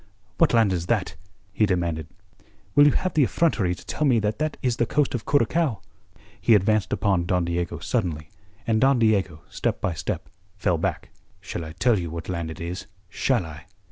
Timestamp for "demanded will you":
1.67-2.93